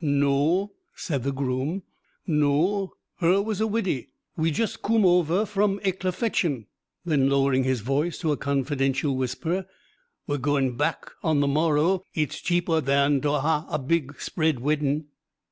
[0.00, 1.84] "Noo," said the groom;
[2.26, 6.66] "noo, her was a widdie we just coom over fram Ecclefechan";
[7.04, 9.66] then, lowering his voice to a confidential whisper,
[10.26, 12.02] "We're goin' baack on the morrow.
[12.12, 15.04] It's cheaper thaan to ha' a big, spread weddin'."